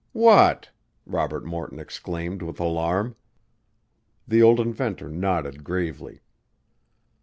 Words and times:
"What!" 0.13 0.71
Robert 1.05 1.45
Morton 1.45 1.77
exclaimed 1.77 2.41
with 2.41 2.59
alarm. 2.59 3.15
The 4.27 4.41
old 4.41 4.59
inventor 4.59 5.07
nodded 5.09 5.63
gravely. 5.63 6.21